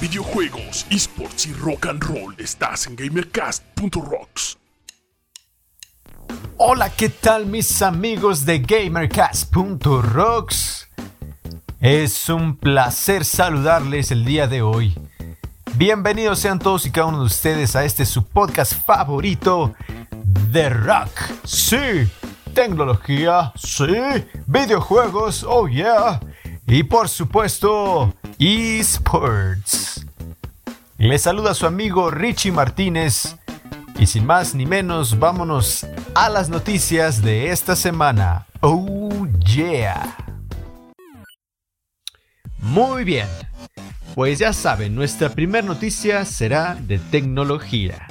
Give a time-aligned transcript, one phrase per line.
[0.00, 4.56] videojuegos, esports y rock and roll, estás en gamercast.rocks.
[6.56, 10.88] Hola, ¿qué tal mis amigos de gamercast.rocks?
[11.80, 14.94] Es un placer saludarles el día de hoy.
[15.74, 19.74] Bienvenidos sean todos y cada uno de ustedes a este su podcast favorito
[20.50, 21.10] de rock.
[21.44, 22.08] Sí,
[22.54, 23.84] tecnología, sí,
[24.46, 26.18] videojuegos, oh yeah.
[26.66, 30.06] Y por supuesto, esports.
[30.96, 33.36] Les saluda su amigo Richie Martínez.
[33.98, 38.46] Y sin más ni menos, vámonos a las noticias de esta semana.
[38.60, 40.16] Oh yeah.
[42.58, 43.28] Muy bien.
[44.14, 48.06] Pues ya saben, nuestra primera noticia será de tecnología.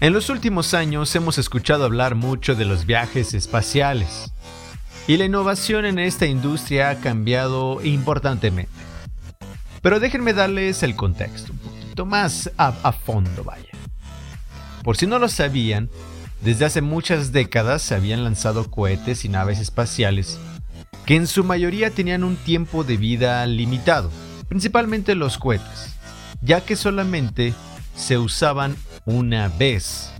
[0.00, 4.30] En los últimos años hemos escuchado hablar mucho de los viajes espaciales
[5.08, 8.70] y la innovación en esta industria ha cambiado importantemente.
[9.80, 13.72] Pero déjenme darles el contexto, un poquito más a, fondo, vaya.
[14.84, 15.88] Por si no lo sabían,
[16.42, 20.38] desde hace muchas décadas se habían lanzado cohetes y naves espaciales
[21.06, 24.10] que en su mayoría tenían un tiempo de vida limitado,
[24.46, 25.96] principalmente los cohetes,
[26.42, 27.54] ya que solamente
[27.96, 30.12] se usaban una vez.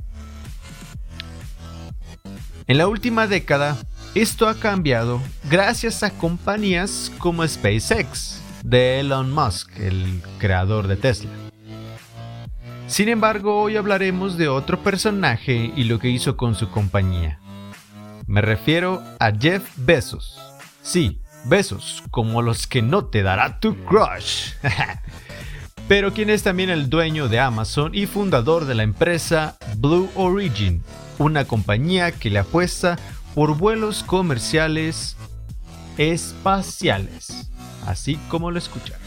[2.67, 3.77] En la última década,
[4.15, 5.21] esto ha cambiado
[5.51, 11.31] gracias a compañías como SpaceX, de Elon Musk, el creador de Tesla.
[12.87, 17.39] Sin embargo, hoy hablaremos de otro personaje y lo que hizo con su compañía.
[18.27, 20.41] Me refiero a Jeff Bezos.
[20.83, 24.53] Sí, besos, como los que no te dará tu crush.
[25.89, 30.83] Pero quien es también el dueño de Amazon y fundador de la empresa Blue Origin,
[31.19, 32.99] una compañía que le apuesta
[33.39, 35.17] por vuelos comerciales
[35.97, 37.53] espaciales,
[37.87, 38.99] así como lo escuchan.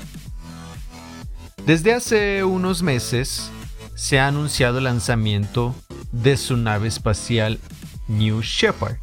[1.65, 3.51] Desde hace unos meses
[3.93, 5.75] se ha anunciado el lanzamiento
[6.13, 7.59] de su nave espacial
[8.07, 8.99] New Shepard.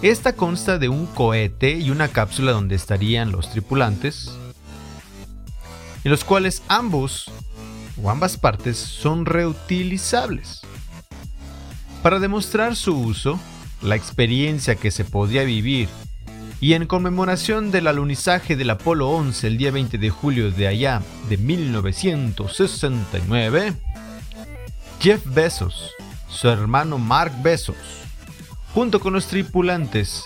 [0.00, 4.32] Esta consta de un cohete y una cápsula donde estarían los tripulantes,
[6.04, 7.30] en los cuales ambos
[8.02, 10.62] o ambas partes son reutilizables.
[12.02, 13.38] Para demostrar su uso,
[13.86, 15.88] la experiencia que se podía vivir.
[16.60, 21.02] Y en conmemoración del alunizaje del Apolo 11 el día 20 de julio de allá
[21.28, 23.74] de 1969,
[25.00, 25.92] Jeff Bezos,
[26.28, 27.76] su hermano Mark Bezos,
[28.74, 30.24] junto con los tripulantes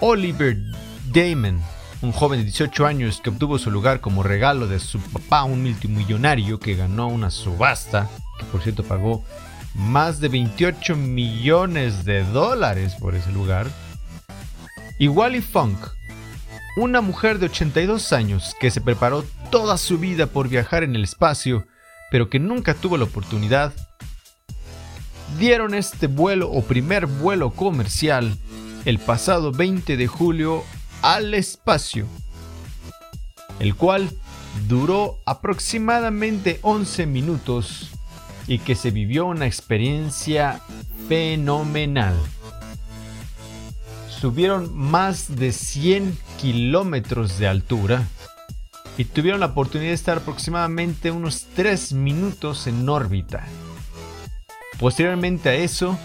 [0.00, 0.56] Oliver
[1.12, 1.60] Damon,
[2.02, 5.62] un joven de 18 años que obtuvo su lugar como regalo de su papá, un
[5.62, 8.08] multimillonario que ganó una subasta,
[8.38, 9.24] que por cierto pagó
[9.76, 13.68] más de 28 millones de dólares por ese lugar.
[14.98, 15.78] Y Wally Funk,
[16.76, 21.04] una mujer de 82 años que se preparó toda su vida por viajar en el
[21.04, 21.66] espacio,
[22.10, 23.72] pero que nunca tuvo la oportunidad,
[25.38, 28.36] dieron este vuelo o primer vuelo comercial
[28.86, 30.64] el pasado 20 de julio
[31.02, 32.06] al espacio,
[33.58, 34.10] el cual
[34.68, 37.90] duró aproximadamente 11 minutos
[38.46, 40.60] y que se vivió una experiencia
[41.08, 42.14] fenomenal.
[44.08, 48.06] Subieron más de 100 kilómetros de altura
[48.98, 53.44] y tuvieron la oportunidad de estar aproximadamente unos 3 minutos en órbita.
[54.78, 55.98] Posteriormente a eso,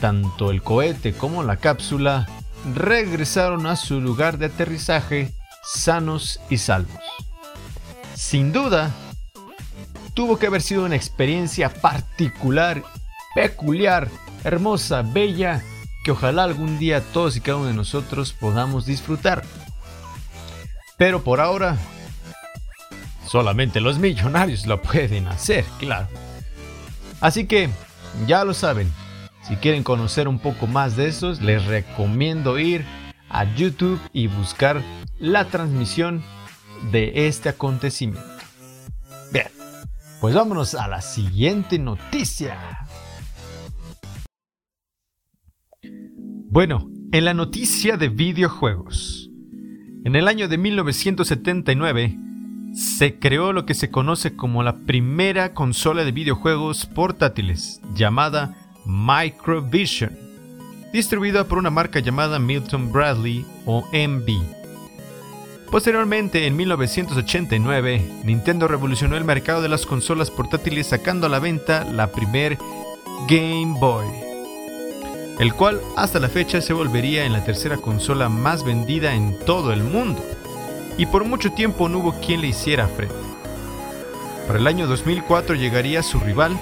[0.00, 2.28] tanto el cohete como la cápsula
[2.74, 5.32] regresaron a su lugar de aterrizaje
[5.64, 7.02] sanos y salvos.
[8.14, 8.94] Sin duda,
[10.20, 12.82] tuvo que haber sido una experiencia particular,
[13.34, 14.10] peculiar,
[14.44, 15.62] hermosa, bella,
[16.04, 19.42] que ojalá algún día todos y cada uno de nosotros podamos disfrutar.
[20.98, 21.78] Pero por ahora,
[23.26, 26.08] solamente los millonarios lo pueden hacer, claro.
[27.22, 27.70] Así que,
[28.26, 28.92] ya lo saben,
[29.48, 32.84] si quieren conocer un poco más de esos, les recomiendo ir
[33.30, 34.82] a YouTube y buscar
[35.18, 36.22] la transmisión
[36.92, 38.29] de este acontecimiento.
[40.20, 42.86] Pues vámonos a la siguiente noticia.
[46.50, 49.30] Bueno, en la noticia de videojuegos.
[50.04, 52.18] En el año de 1979
[52.74, 60.18] se creó lo que se conoce como la primera consola de videojuegos portátiles, llamada Microvision,
[60.92, 64.59] distribuida por una marca llamada Milton Bradley o MB.
[65.70, 71.84] Posteriormente, en 1989, Nintendo revolucionó el mercado de las consolas portátiles sacando a la venta
[71.84, 72.58] la primer
[73.28, 74.06] Game Boy,
[75.38, 79.72] el cual hasta la fecha se volvería en la tercera consola más vendida en todo
[79.72, 80.24] el mundo,
[80.98, 83.14] y por mucho tiempo no hubo quien le hiciera frente.
[84.48, 86.58] Para el año 2004 llegaría su rival,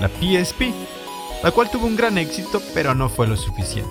[0.00, 0.72] la PSP,
[1.42, 3.90] la cual tuvo un gran éxito pero no fue lo suficiente.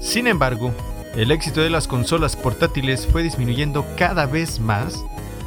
[0.00, 0.74] Sin embargo,
[1.16, 5.02] el éxito de las consolas portátiles fue disminuyendo cada vez más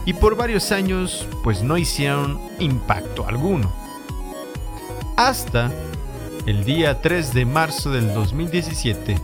[0.06, 3.72] y por varios años pues no hicieron impacto alguno.
[5.16, 5.72] Hasta
[6.48, 9.20] el día 3 de marzo del 2017,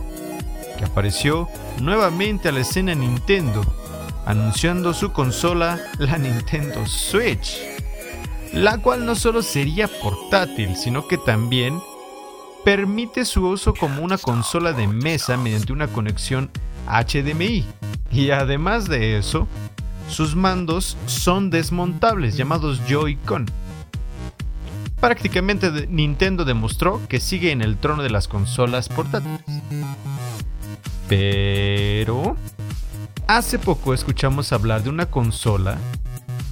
[0.78, 1.48] que apareció
[1.80, 3.64] nuevamente a la escena Nintendo,
[4.24, 7.58] anunciando su consola, la Nintendo Switch,
[8.52, 11.80] la cual no solo sería portátil, sino que también
[12.66, 16.50] permite su uso como una consola de mesa mediante una conexión
[16.88, 17.64] HDMI.
[18.10, 19.46] Y además de eso,
[20.08, 23.46] sus mandos son desmontables llamados Joy-Con
[24.98, 29.40] prácticamente Nintendo demostró que sigue en el trono de las consolas portátiles.
[31.08, 32.36] Pero
[33.28, 35.78] hace poco escuchamos hablar de una consola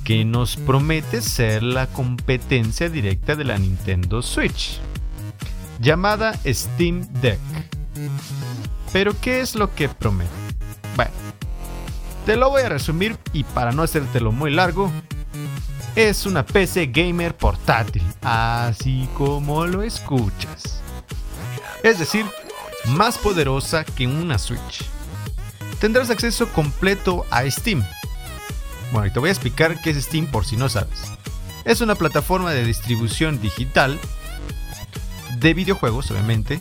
[0.05, 4.81] que nos promete ser la competencia directa de la Nintendo Switch,
[5.81, 7.39] llamada Steam Deck.
[8.93, 10.31] Pero ¿qué es lo que promete?
[10.97, 11.13] Bueno,
[12.27, 14.91] te lo voy a resumir y para no hacértelo muy largo,
[15.97, 20.81] es una PC gamer portátil, así como lo escuchas.
[21.83, 22.27] Es decir,
[22.87, 24.85] más poderosa que una Switch.
[25.81, 27.85] Tendrás acceso completo a Steam.
[28.93, 31.13] Bueno, y te voy a explicar qué es Steam por si no sabes.
[31.65, 33.99] Es una plataforma de distribución digital
[35.45, 36.61] de videojuegos, obviamente,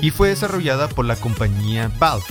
[0.00, 2.24] y fue desarrollada por la compañía Valve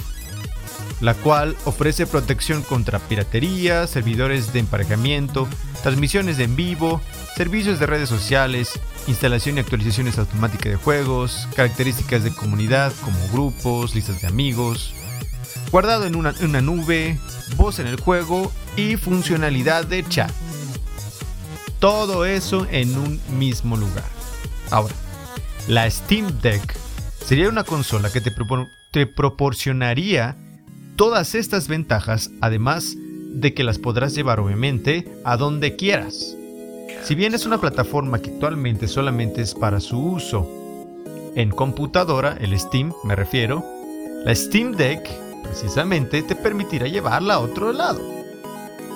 [1.01, 5.47] la cual ofrece protección contra piratería, servidores de emparejamiento,
[5.83, 7.01] transmisiones en vivo,
[7.35, 13.93] servicios de redes sociales, instalación y actualizaciones automáticas de juegos, características de comunidad como grupos,
[13.93, 14.93] listas de amigos,
[15.69, 17.19] guardado en una nube,
[17.57, 20.31] voz en el juego y funcionalidad de chat.
[21.79, 24.05] Todo eso en un mismo lugar.
[24.71, 24.95] Ahora,
[25.67, 26.77] la Steam Deck
[27.25, 30.37] sería una consola que te, proporcionaría
[30.95, 36.35] todas estas ventajas, además de que las podrás llevar obviamente a donde quieras.
[37.03, 40.47] Si bien es una plataforma que actualmente solamente es para su uso
[41.35, 43.65] en computadora, el Steam me refiero,
[44.23, 45.09] la Steam Deck
[45.43, 48.01] precisamente te permitirá llevarla a otro lado.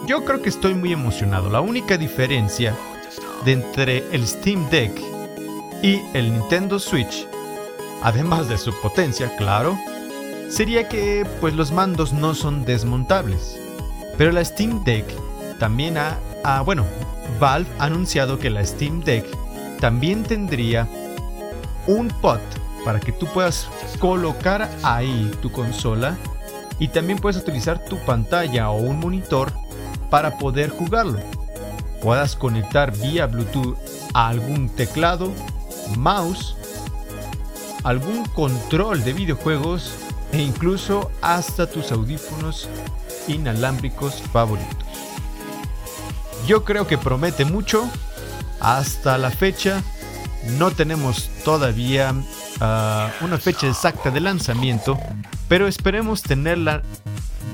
[0.08, 1.50] Yo creo que estoy muy emocionado.
[1.50, 2.76] La única diferencia
[3.46, 5.09] entre el Steam Deck
[5.82, 7.28] y el Nintendo Switch,
[8.02, 9.78] además de su potencia, claro,
[10.50, 13.60] sería que pues los mandos no son desmontables.
[14.18, 15.06] Pero la Steam Deck
[15.60, 16.18] también ha,
[16.66, 16.86] bueno,
[17.40, 19.26] Valve ha anunciado que la Steam Deck
[19.80, 20.88] también tendría
[21.88, 22.42] un pot
[22.84, 23.68] para que tú puedas
[24.00, 26.18] colocar ahí tu consola
[26.80, 29.54] y también puedes utilizar tu pantalla o un monitor
[30.10, 31.20] para poder jugarlo.
[32.02, 33.78] Puedas conectar vía Bluetooth
[34.14, 35.32] a algún teclado,
[35.98, 36.56] mouse,
[37.84, 39.94] algún control de videojuegos
[40.32, 42.68] e incluso hasta tus audífonos
[43.28, 44.86] inalámbricos favoritos.
[46.48, 47.90] Yo creo que promete mucho.
[48.60, 49.84] Hasta la fecha
[50.58, 52.14] no tenemos todavía
[52.60, 55.00] ah, una fecha exacta de lanzamiento,
[55.48, 56.82] pero esperemos tenerla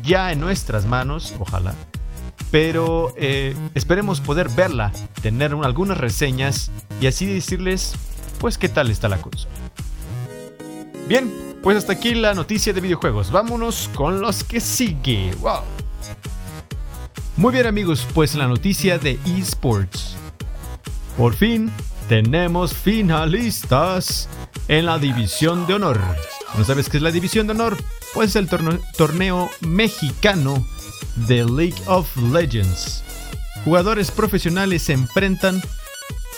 [0.04, 1.74] ya en nuestras manos, ojalá.
[2.52, 7.96] Pero eh, esperemos poder verla, tener algunas reseñas y así decirles,
[8.39, 9.48] pues qué tal está la cosa.
[11.08, 13.32] Bien, pues hasta aquí la noticia de videojuegos.
[13.32, 15.34] Vámonos con los que sigue.
[15.42, 15.62] Wow.
[17.38, 20.15] Muy bien amigos, pues la noticia de esports.
[21.18, 21.72] Por fin
[22.08, 24.30] tenemos finalistas
[24.68, 26.00] en la división de honor.
[26.58, 27.77] ¿No sabes qué es la división de honor?
[28.13, 30.65] Pues es el torneo mexicano
[31.27, 33.04] de League of Legends.
[33.63, 35.62] Jugadores profesionales se enfrentan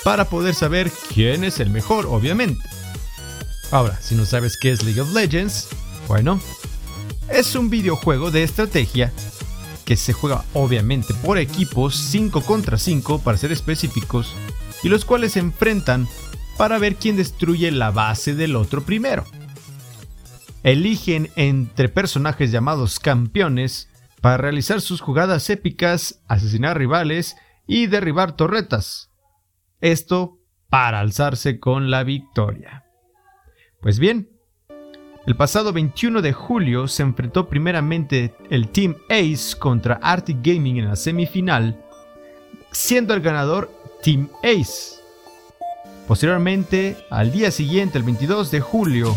[0.07, 2.63] para poder saber quién es el mejor, obviamente.
[3.71, 5.67] Ahora, si no sabes qué es League of Legends,
[6.07, 6.39] bueno,
[7.29, 9.11] es un videojuego de estrategia
[9.83, 14.33] que se juega obviamente por equipos 5 contra 5 para ser específicos
[14.81, 16.07] y los cuales se enfrentan
[16.55, 19.25] para ver quién destruye la base del otro primero.
[20.63, 23.89] Eligen entre personajes llamados campeones
[24.21, 27.35] para realizar sus jugadas épicas, asesinar rivales
[27.67, 29.06] y derribar torretas.
[29.81, 32.83] Esto para alzarse con la victoria.
[33.79, 34.29] Pues bien,
[35.27, 40.87] el pasado 21 de julio se enfrentó primeramente el Team Ace contra Arctic Gaming en
[40.87, 41.79] la semifinal,
[42.71, 44.95] siendo el ganador Team Ace.
[46.07, 49.13] Posteriormente, al día siguiente, el 22 de julio,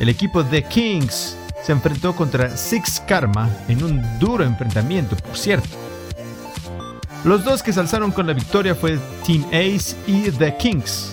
[0.00, 5.87] el equipo de Kings se enfrentó contra Six Karma en un duro enfrentamiento, por cierto.
[7.24, 11.12] Los dos que se alzaron con la victoria fue Team Ace y The Kings,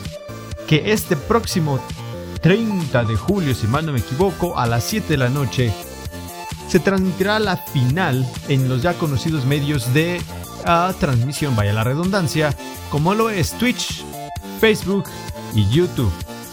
[0.67, 1.79] que este próximo
[2.41, 5.73] 30 de julio, si mal no me equivoco, a las 7 de la noche,
[6.67, 10.21] se transmitirá la final en los ya conocidos medios de
[10.65, 12.55] ah, transmisión, vaya la redundancia,
[12.91, 14.05] como lo es Twitch,
[14.59, 15.05] Facebook
[15.55, 16.11] y YouTube.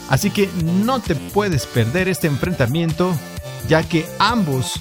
[0.09, 3.15] Así que no te puedes perder este enfrentamiento,
[3.69, 4.81] ya que ambos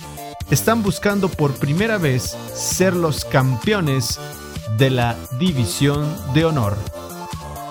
[0.50, 4.20] están buscando por primera vez ser los campeones
[4.78, 6.78] de la División de Honor.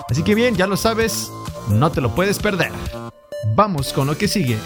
[0.09, 1.31] Así que bien, ya lo sabes,
[1.69, 2.71] no te lo puedes perder.
[3.55, 4.57] Vamos con lo que sigue.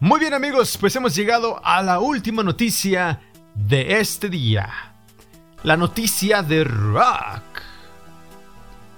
[0.00, 3.20] Muy bien amigos, pues hemos llegado a la última noticia
[3.54, 4.68] de este día.
[5.62, 7.42] La noticia de rock.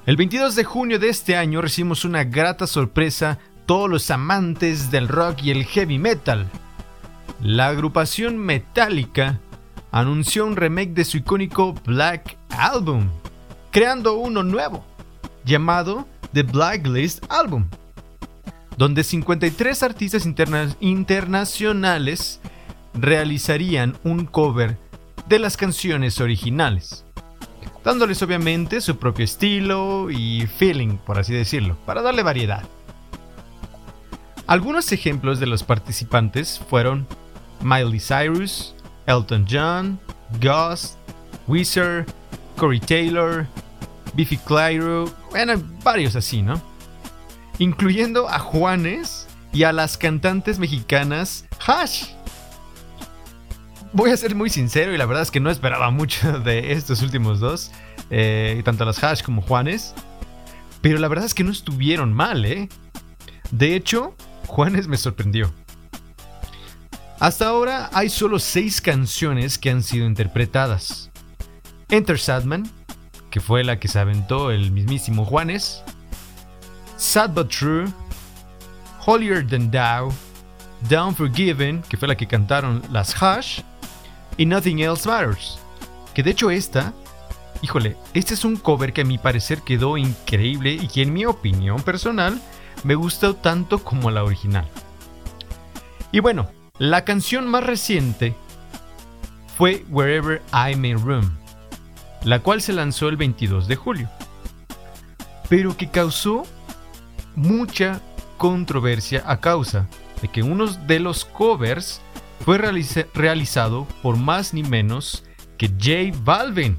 [0.06, 5.08] El 22 de junio de este año recibimos una grata sorpresa todos los amantes del
[5.08, 6.49] rock y el heavy metal.
[7.40, 9.40] La agrupación Metallica
[9.94, 13.08] anunció un remake de su icónico Black Album,
[13.70, 14.84] creando uno nuevo,
[15.44, 17.66] llamado The Blacklist Album,
[18.76, 20.26] donde 53 artistas
[20.80, 22.40] internacionales
[22.92, 24.76] realizarían un cover
[25.28, 27.04] de las canciones originales,
[27.84, 32.64] dándoles obviamente su propio estilo y feeling, por así decirlo, para darle variedad.
[34.48, 37.06] Algunos ejemplos de los participantes fueron
[37.62, 38.74] Miley Cyrus,
[39.06, 40.00] Elton John,
[40.40, 40.96] Ghost,
[41.46, 42.06] Wizard,
[42.56, 43.46] Corey Taylor,
[44.14, 46.61] Biffy Clyro, bueno, varios así, ¿no?
[47.58, 52.08] Incluyendo a Juanes y a las cantantes mexicanas Hash.
[53.92, 57.02] Voy a ser muy sincero y la verdad es que no esperaba mucho de estos
[57.02, 57.70] últimos dos,
[58.11, 59.94] eh, tanto las Hash como Juanes,
[60.80, 62.68] pero la verdad es que no estuvieron mal, ¿eh?
[63.50, 64.14] De hecho,
[64.46, 65.52] Juanes me sorprendió.
[67.21, 71.11] Hasta ahora hay solo 6 canciones que han sido interpretadas.
[71.88, 72.68] Enter Sadman,
[73.30, 75.83] que fue la que se aventó el mismísimo Juanes.
[76.97, 77.87] Sad But True,
[79.06, 80.12] Holier Than Thou,
[80.88, 83.61] Down Forgiven, que fue la que cantaron las Hash,
[84.37, 85.59] y Nothing Else Matters.
[86.14, 86.92] Que de hecho esta,
[87.62, 91.26] híjole, este es un cover que a mi parecer quedó increíble y que en mi
[91.26, 92.40] opinión personal
[92.83, 94.68] me gustó tanto como la original.
[96.12, 98.34] Y bueno, la canción más reciente
[99.56, 101.38] fue Wherever I May Room,
[102.24, 104.10] la cual se lanzó el 22 de julio,
[105.48, 106.44] pero que causó
[107.36, 108.00] mucha
[108.38, 109.86] controversia a causa
[110.20, 112.00] de que uno de los covers
[112.44, 115.22] fue realizado por más ni menos
[115.56, 116.76] que J Balvin.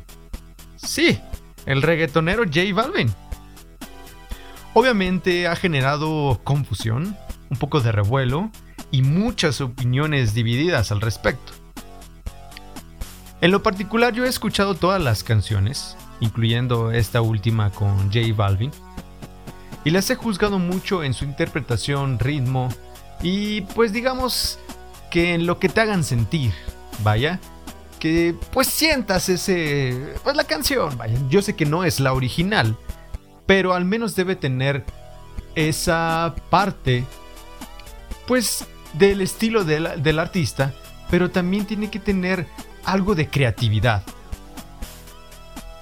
[0.76, 1.22] Sí,
[1.66, 3.14] el reggaetonero J Balvin.
[4.74, 7.16] Obviamente ha generado confusión,
[7.50, 8.52] un poco de revuelo,
[8.92, 11.54] y muchas opiniones divididas al respecto.
[13.42, 18.72] En lo particular yo he escuchado todas las canciones, incluyendo esta última con J Balvin,
[19.84, 22.70] y las he juzgado mucho en su interpretación, ritmo
[23.22, 24.58] y pues digamos
[25.12, 26.54] que en lo que te hagan sentir,
[27.04, 27.40] vaya,
[28.00, 32.76] que pues sientas ese, pues la canción, vaya, yo sé que no es la original,
[33.46, 34.84] pero al menos debe tener
[35.56, 37.06] esa parte
[38.28, 38.66] pues
[38.98, 40.74] del estilo del, artista,
[41.10, 42.48] pero también tiene que tener
[42.84, 44.04] algo de creatividad.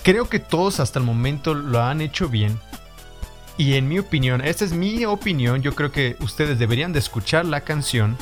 [0.03, 2.59] Creo que todos hasta el momento lo han hecho bien.
[3.57, 7.45] Y en mi opinión, esta es mi opinión, yo creo que ustedes deberían de escuchar
[7.45, 8.17] la canción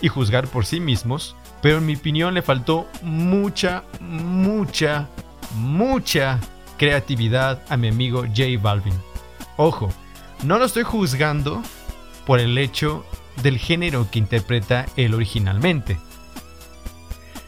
[0.00, 1.36] y juzgar por sí mismos.
[1.60, 5.08] Pero en mi opinión le faltó mucha, mucha,
[5.56, 6.38] mucha
[6.78, 8.94] creatividad a mi amigo J Balvin.
[9.58, 9.90] Ojo,
[10.42, 11.62] no lo estoy juzgando
[12.24, 13.04] por el hecho
[13.42, 15.98] del género que interpreta él originalmente,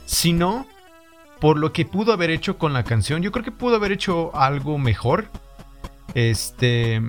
[0.07, 0.67] sino
[1.41, 3.21] por lo que pudo haber hecho con la canción.
[3.21, 5.29] Yo creo que pudo haber hecho algo mejor.
[6.15, 7.03] Este.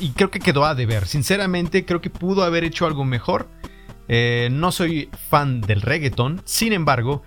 [0.00, 1.06] y creo que quedó a deber.
[1.06, 3.46] Sinceramente, creo que pudo haber hecho algo mejor.
[4.08, 6.42] Eh, no soy fan del reggaeton.
[6.44, 7.22] Sin embargo,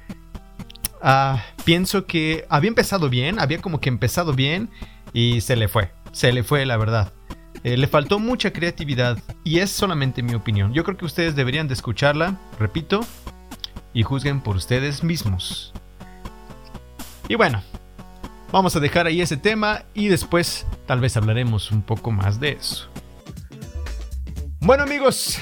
[1.01, 3.39] ah, pienso que había empezado bien.
[3.39, 4.69] Había como que empezado bien.
[5.13, 5.91] Y se le fue.
[6.11, 7.13] Se le fue, la verdad.
[7.63, 10.73] Eh, le faltó mucha creatividad y es solamente mi opinión.
[10.73, 13.01] Yo creo que ustedes deberían de escucharla, repito,
[13.93, 15.73] y juzguen por ustedes mismos.
[17.27, 17.61] Y bueno,
[18.51, 22.51] vamos a dejar ahí ese tema y después tal vez hablaremos un poco más de
[22.51, 22.87] eso.
[24.61, 25.39] Bueno amigos,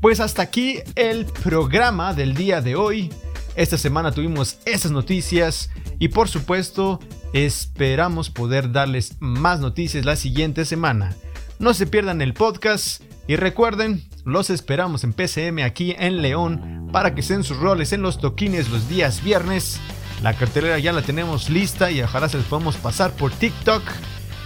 [0.00, 3.10] pues hasta aquí el programa del día de hoy.
[3.58, 7.00] Esta semana tuvimos esas noticias y por supuesto
[7.32, 11.14] Esperamos poder darles más noticias la siguiente semana.
[11.58, 17.14] No se pierdan el podcast y recuerden, los esperamos en PCM aquí en León para
[17.14, 19.78] que sean sus roles en los toquines los días viernes.
[20.22, 23.82] La cartelera ya la tenemos lista y ojalá se les podamos pasar por TikTok.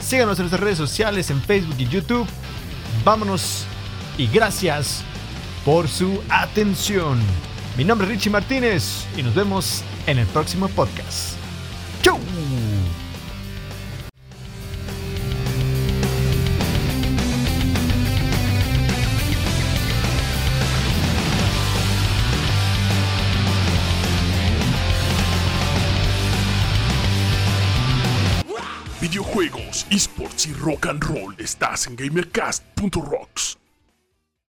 [0.01, 2.27] Síganos en nuestras redes sociales en Facebook y YouTube.
[3.05, 3.65] Vámonos
[4.19, 5.05] y gracias
[5.65, 7.21] por su atención.
[7.75, 11.37] Mi nombre es Richie Martínez y nos vemos en el próximo podcast.
[12.03, 12.19] ¡Chau!
[29.01, 33.62] Videojuegos, esports y rock and roll estás en GamerCast.rocks.